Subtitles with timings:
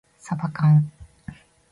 [0.17, 0.91] さばかん